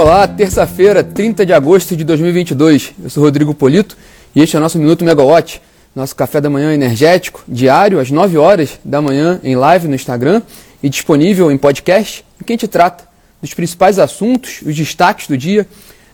[0.00, 2.92] Olá, terça-feira, 30 de agosto de 2022.
[3.02, 3.96] Eu sou Rodrigo Polito
[4.32, 5.60] e este é o nosso Minuto Megawatt,
[5.92, 10.40] nosso café da manhã energético, diário, às 9 horas da manhã, em live no Instagram
[10.80, 13.08] e disponível em podcast, em que a gente trata
[13.42, 15.66] dos principais assuntos, os destaques do dia,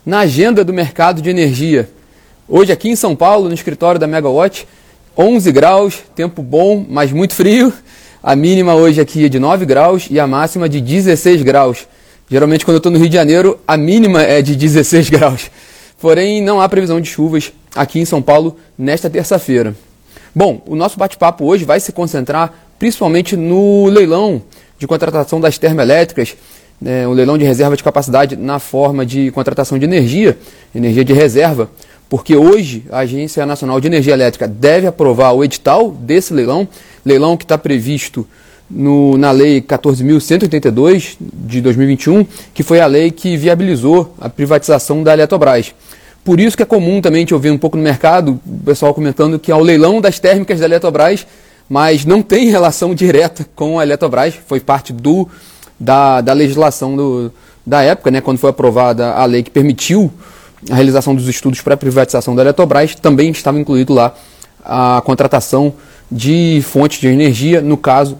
[0.06, 1.86] na agenda do mercado de energia.
[2.48, 4.66] Hoje aqui em São Paulo, no escritório da Megawatt,
[5.14, 7.70] 11 graus, tempo bom, mas muito frio.
[8.22, 11.86] A mínima hoje aqui é de 9 graus e a máxima de 16 graus.
[12.30, 15.50] Geralmente, quando eu estou no Rio de Janeiro, a mínima é de 16 graus.
[16.00, 19.75] Porém, não há previsão de chuvas aqui em São Paulo nesta terça-feira.
[20.34, 24.43] Bom, o nosso bate-papo hoje vai se concentrar principalmente no leilão
[24.79, 26.36] de contratação das termoelétricas,
[26.81, 30.36] né, o leilão de reserva de capacidade na forma de contratação de energia,
[30.75, 31.70] energia de reserva,
[32.09, 36.69] porque hoje a Agência Nacional de Energia Elétrica deve aprovar o edital desse leilão,
[37.05, 38.27] leilão que está previsto
[38.70, 45.12] no, na Lei 14.182 de 2021, que foi a lei que viabilizou a privatização da
[45.12, 45.75] Eletrobras.
[46.25, 48.95] Por isso que é comum também a gente ouvir um pouco no mercado o pessoal
[48.95, 51.27] comentando que é o leilão das térmicas da Eletrobras,
[51.69, 55.28] mas não tem relação direta com a Eletrobras, foi parte do,
[55.78, 57.33] da, da legislação do,
[57.67, 60.11] da época, né, quando foi aprovada a lei que permitiu
[60.71, 64.15] a realização dos estudos para a privatização da Eletrobras, também estava incluído lá
[64.65, 65.75] a contratação
[66.11, 68.17] de fontes de energia, no caso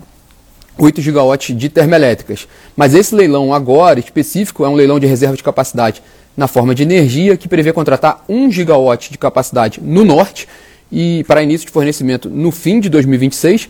[0.79, 2.49] 8 gigawatts de termoelétricas.
[2.77, 6.03] Mas esse leilão agora, específico, é um leilão de reserva de capacidade
[6.37, 10.49] na forma de energia, que prevê contratar 1 gigawatt de capacidade no norte
[10.91, 13.69] e para início de fornecimento no fim de 2026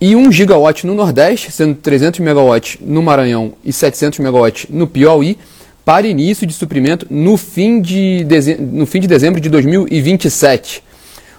[0.00, 5.36] e 1 gigawatt no nordeste, sendo 300 megawatts no Maranhão e 700 megawatts no Piauí,
[5.84, 8.26] para início de suprimento no fim de,
[8.58, 10.82] no fim de dezembro de 2027.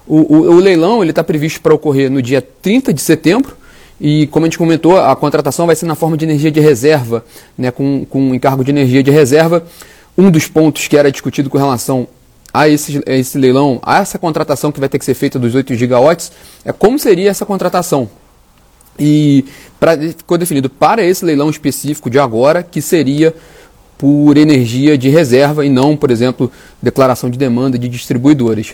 [0.08, 3.56] O, o, o leilão está previsto para ocorrer no dia 30 de setembro,
[4.04, 7.24] e como a gente comentou, a contratação vai ser na forma de energia de reserva,
[7.56, 9.64] né, com, com encargo de energia de reserva.
[10.18, 12.08] Um dos pontos que era discutido com relação
[12.52, 15.54] a esse, a esse leilão, a essa contratação que vai ter que ser feita dos
[15.54, 16.32] 8 gigawatts,
[16.66, 18.10] é como seria essa contratação.
[18.98, 19.46] E
[19.80, 23.36] pra, ficou definido para esse leilão específico de agora, que seria
[24.00, 26.52] por energia de reserva e não, por exemplo,
[26.82, 28.74] declaração de demanda de distribuidores.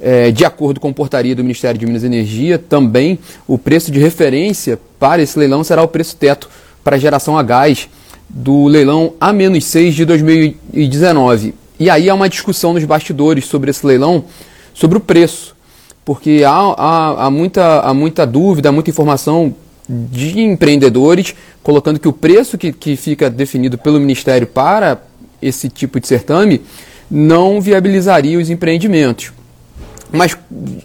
[0.00, 3.18] É, de acordo com a portaria do Ministério de Minas e Energia, também
[3.48, 6.50] o preço de referência para esse leilão será o preço teto
[6.84, 7.88] para geração a gás
[8.28, 11.54] do leilão A-6 de 2019.
[11.78, 14.24] E aí há uma discussão nos bastidores sobre esse leilão,
[14.74, 15.54] sobre o preço,
[16.04, 19.54] porque há, há, há, muita, há muita dúvida, muita informação
[19.88, 25.00] de empreendedores colocando que o preço que, que fica definido pelo Ministério para
[25.40, 26.62] esse tipo de certame
[27.10, 29.32] não viabilizaria os empreendimentos.
[30.12, 30.36] Mas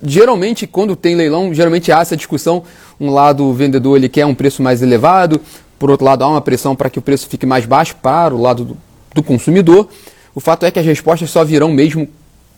[0.04, 2.64] geralmente, quando tem leilão, geralmente há essa discussão.
[3.00, 5.42] Um lado, o vendedor ele quer um preço mais elevado,
[5.82, 8.40] por outro lado, há uma pressão para que o preço fique mais baixo para o
[8.40, 8.78] lado do,
[9.16, 9.90] do consumidor.
[10.36, 12.08] O fato é que as respostas só virão mesmo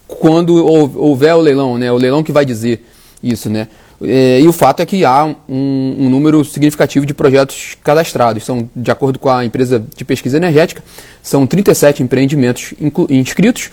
[0.07, 1.89] quando houver o leilão, né?
[1.91, 2.85] O leilão que vai dizer
[3.23, 3.69] isso, né?
[4.01, 8.43] É, e o fato é que há um, um, número significativo de projetos cadastrados.
[8.43, 10.83] São, de acordo com a empresa de pesquisa energética,
[11.21, 12.73] são 37 empreendimentos
[13.09, 13.71] inscritos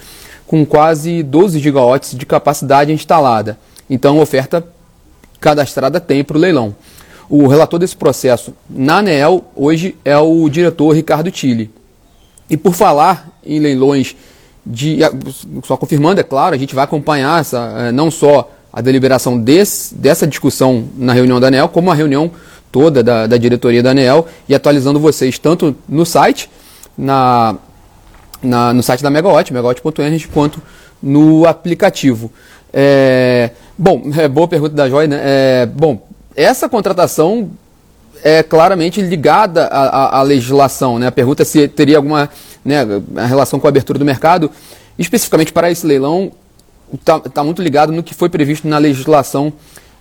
[0.50, 3.56] com quase 12 gigawatts de capacidade instalada.
[3.88, 4.66] Então, oferta
[5.38, 6.75] cadastrada tem para o leilão.
[7.28, 11.71] O relator desse processo na ANEEL hoje é o diretor Ricardo Tille.
[12.50, 14.16] E por falar em leilões
[14.66, 14.99] de.
[15.65, 19.94] Só confirmando, é claro, a gente vai acompanhar essa, eh, não só a deliberação desse,
[19.94, 22.28] dessa discussão na reunião da ANEEL, como a reunião
[22.72, 26.50] toda da, da diretoria da ANEEL e atualizando vocês tanto no site,
[26.99, 27.55] na
[28.42, 30.62] na, no site da Megawatt, megawatt.energy, quanto
[31.02, 32.30] no aplicativo.
[32.72, 35.20] É, bom, é boa pergunta da Joy, né?
[35.22, 36.06] É, bom,
[36.36, 37.50] essa contratação
[38.22, 41.06] é claramente ligada à, à, à, legislação, né?
[41.06, 42.28] A pergunta é se teria alguma
[42.64, 42.84] né,
[43.26, 44.50] relação com a abertura do mercado,
[44.98, 46.30] especificamente para esse leilão,
[46.92, 49.52] está tá muito ligado no que foi previsto na legislação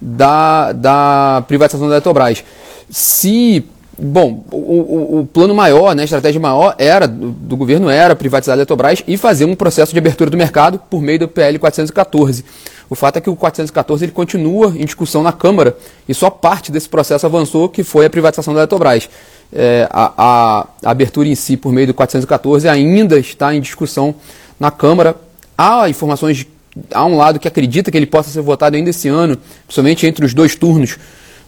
[0.01, 2.43] da, da privatização da Eletrobras.
[2.89, 3.65] Se
[4.01, 8.53] Bom, o, o, plano maior, né, a estratégia maior era do, do, governo era privatizar
[8.53, 12.45] a Eletrobras e fazer um processo de abertura do mercado por meio do PL 414.
[12.89, 15.75] O fato é que o 414 ele continua em discussão na Câmara
[16.07, 19.09] e só parte desse processo avançou, que foi a privatização da Eletrobras.
[19.51, 24.15] É, a, a, abertura em si por meio do 414 ainda está em discussão
[24.57, 25.15] na Câmara.
[25.57, 26.47] Há informações,
[26.93, 30.25] há um lado que acredita que ele possa ser votado ainda esse ano, principalmente entre
[30.25, 30.97] os dois turnos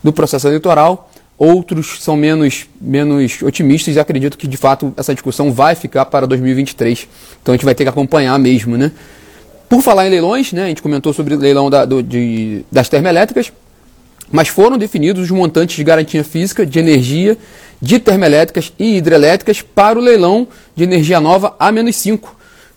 [0.03, 1.10] do processo eleitoral
[1.43, 6.27] outros são menos, menos otimistas e acredito que de fato essa discussão vai ficar para
[6.27, 7.07] 2023.
[7.41, 8.91] Então a gente vai ter que acompanhar mesmo, né?
[9.67, 12.89] Por falar em leilões, né, a gente comentou sobre o leilão da, do, de, das
[12.89, 13.51] termoelétricas,
[14.31, 17.35] mas foram definidos os montantes de garantia física de energia
[17.81, 22.19] de termoelétricas e hidrelétricas para o leilão de energia nova A-5.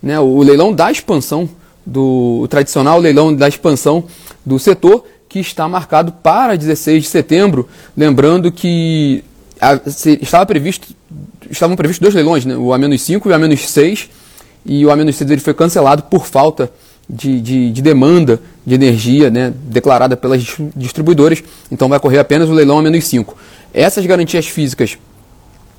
[0.02, 0.18] Né?
[0.18, 1.46] O leilão da expansão,
[1.84, 4.04] do tradicional leilão da expansão
[4.46, 7.68] do setor, que está marcado para 16 de setembro.
[7.96, 9.24] Lembrando que
[9.60, 10.94] a, se, estava previsto,
[11.50, 12.56] estavam previstos dois leilões, né?
[12.56, 14.08] o A-5 e o A-6,
[14.64, 16.70] e o A-6 ele foi cancelado por falta
[17.10, 20.40] de, de, de, demanda de energia né, declarada pelas
[20.76, 23.34] distribuidoras, então vai correr apenas o leilão A-5.
[23.72, 24.96] Essas garantias físicas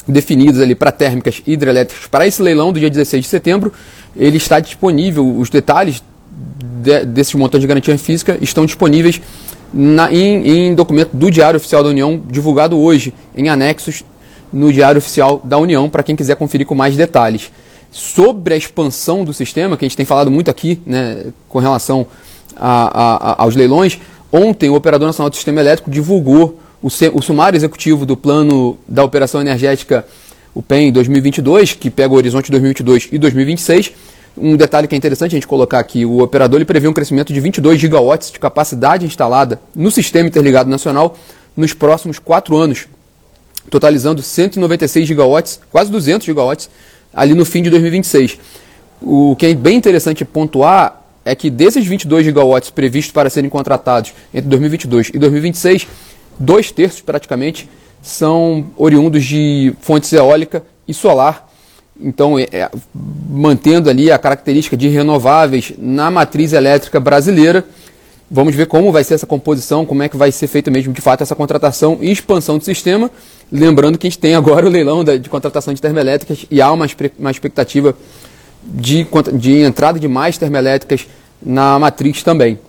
[0.06, 3.72] definidas ali para térmicas e hidrelétricas para esse leilão do dia 16 de setembro,
[4.18, 6.04] ele está disponível, os detalhes
[6.86, 9.20] de, desses montantes de garantia física estão disponíveis
[9.76, 14.06] na, em, em documento do Diário Oficial da União, divulgado hoje em anexos
[14.52, 17.52] no Diário Oficial da União, para quem quiser conferir com mais detalhes.
[17.92, 22.08] Sobre a expansão do sistema, que a gente tem falado muito aqui né, com relação
[22.56, 24.00] a, a, aos leilões,
[24.32, 29.04] ontem o Operador Nacional do Sistema Elétrico divulgou o, o sumário executivo do Plano da
[29.04, 30.06] Operação Energética,
[30.54, 33.92] o PEN 2022, que pega o horizonte 2022 e 2026.
[34.38, 37.32] Um detalhe que é interessante a gente colocar aqui, o operador ele prevê um crescimento
[37.32, 41.18] de 22 gigawatts de capacidade instalada no Sistema Interligado Nacional
[41.56, 42.88] nos próximos quatro anos,
[43.70, 46.70] totalizando 196 gigawatts, quase 200 gigawatts,
[47.14, 48.38] ali no fim de 2026.
[49.02, 54.14] O que é bem interessante pontuar é que desses 22 gigawatts previstos para serem contratados
[54.34, 55.88] entre 2022 e 2026,
[56.38, 57.70] dois terços praticamente
[58.02, 61.50] são oriundos de fontes eólica e solar.
[62.00, 62.70] Então, é, é,
[63.30, 67.64] mantendo ali a característica de renováveis na matriz elétrica brasileira,
[68.30, 71.02] vamos ver como vai ser essa composição, como é que vai ser feita mesmo de
[71.02, 73.10] fato essa contratação e expansão do sistema.
[73.52, 76.86] Lembrando que a gente tem agora o leilão de contratação de termoelétricas e há uma,
[77.18, 77.96] uma expectativa
[78.64, 81.08] de, de entrada de mais termoelétricas
[81.42, 82.60] na matriz também.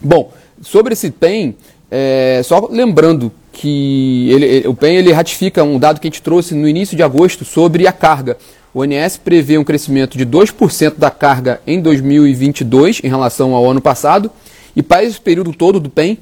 [0.00, 0.32] Bom,
[0.62, 1.54] sobre esse PEN,
[1.90, 6.54] é, só lembrando que ele, o PEN ele ratifica um dado que a gente trouxe
[6.54, 8.36] no início de agosto sobre a carga.
[8.72, 13.80] O ONS prevê um crescimento de 2% da carga em 2022 em relação ao ano
[13.80, 14.30] passado,
[14.76, 16.18] e para esse período todo do PEN,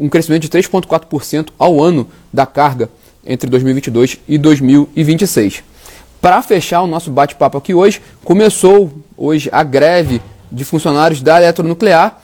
[0.00, 2.88] um crescimento de 3,4% ao ano da carga
[3.24, 5.62] entre 2022 e 2026.
[6.20, 10.20] Para fechar o nosso bate-papo aqui hoje, começou hoje a greve
[10.50, 12.21] de funcionários da eletronuclear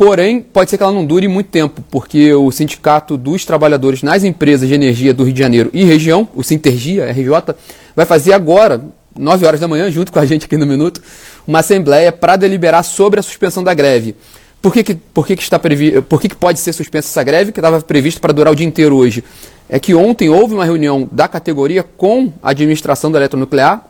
[0.00, 4.24] Porém, pode ser que ela não dure muito tempo, porque o Sindicato dos Trabalhadores nas
[4.24, 7.54] Empresas de Energia do Rio de Janeiro e região, o Sintergia, RJ,
[7.94, 8.82] vai fazer agora,
[9.14, 11.02] 9 horas da manhã, junto com a gente aqui no Minuto,
[11.46, 14.16] uma assembleia para deliberar sobre a suspensão da greve.
[14.62, 16.00] Por que, que, por que, que, está previ...
[16.00, 18.66] por que, que pode ser suspensa essa greve, que estava previsto para durar o dia
[18.66, 19.22] inteiro hoje?
[19.68, 23.84] É que ontem houve uma reunião da categoria com a administração da eletronuclear,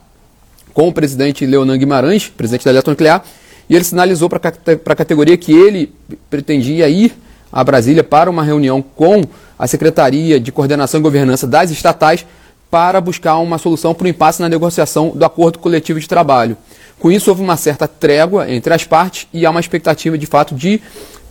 [0.74, 3.22] com o presidente Leonan Guimarães, presidente da eletronuclear,
[3.70, 4.40] e ele sinalizou para
[4.84, 5.93] a categoria que ele
[6.28, 7.17] pretendia ir
[7.52, 9.22] a Brasília para uma reunião com
[9.56, 12.26] a Secretaria de Coordenação e Governança das estatais
[12.69, 16.56] para buscar uma solução para o impasse na negociação do acordo coletivo de trabalho.
[16.99, 20.52] Com isso, houve uma certa trégua entre as partes e há uma expectativa de fato
[20.52, 20.81] de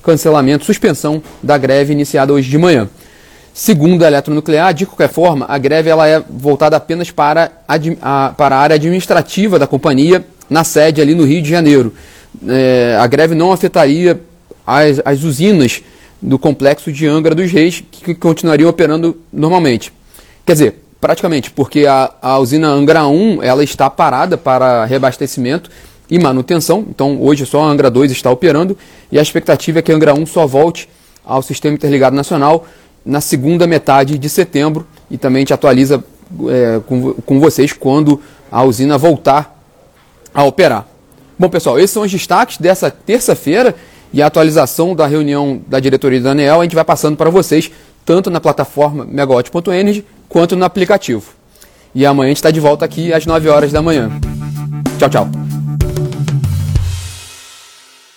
[0.02, 2.90] cancelamento, suspensão da greve iniciada hoje de manhã.
[3.54, 8.56] Segundo a Eletronuclear, de qualquer forma, a greve ela é voltada apenas para a, para
[8.56, 11.94] a área administrativa da companhia, na sede ali no Rio de Janeiro
[12.48, 14.20] é, a greve não afetaria
[14.66, 15.82] as, as usinas
[16.22, 19.92] do complexo de Angra dos Reis, que continuariam operando normalmente.
[20.46, 25.70] Quer dizer, praticamente, porque a, a usina Angra 1 ela está parada para reabastecimento
[26.10, 28.78] e manutenção, então hoje só a Angra 2 está operando
[29.12, 30.90] e a expectativa é que a Angra 1 só volte
[31.24, 32.66] ao Sistema Interligado Nacional
[33.06, 36.04] na segunda metade de setembro e também te atualiza
[36.50, 38.22] é, com, com vocês quando
[38.52, 39.56] a usina voltar
[40.34, 40.88] a operar.
[41.40, 43.74] Bom, pessoal, esses são os destaques dessa terça-feira
[44.12, 47.72] e a atualização da reunião da diretoria da ANEEL a gente vai passando para vocês,
[48.04, 51.32] tanto na plataforma megawatt.energy quanto no aplicativo.
[51.96, 54.12] E amanhã a gente está de volta aqui às 9 horas da manhã.
[55.00, 55.49] Tchau, tchau.